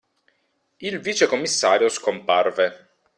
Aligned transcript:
Il 0.77 0.97
vicecommissario 0.97 1.87
scomparve. 1.87 2.87